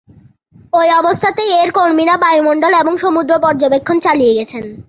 ঐ 0.73 0.83
অবস্থাতেই 1.01 1.51
এর 1.57 1.69
কর্মীরা 1.73 2.15
বায়ুমণ্ডল 2.17 2.73
এবং 2.81 2.93
সমুদ্র 3.03 3.33
পর্যবেক্ষণ 3.45 3.97
চালিয়ে 4.05 4.37
গেছেন। 4.37 4.63